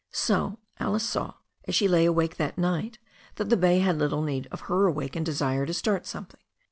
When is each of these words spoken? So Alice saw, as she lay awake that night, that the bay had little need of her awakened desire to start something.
So 0.09 0.57
Alice 0.79 1.07
saw, 1.07 1.35
as 1.67 1.75
she 1.75 1.87
lay 1.87 2.05
awake 2.05 2.37
that 2.37 2.57
night, 2.57 2.97
that 3.35 3.51
the 3.51 3.55
bay 3.55 3.77
had 3.81 3.99
little 3.99 4.23
need 4.23 4.47
of 4.51 4.61
her 4.61 4.87
awakened 4.87 5.27
desire 5.27 5.67
to 5.67 5.75
start 5.75 6.07
something. 6.07 6.39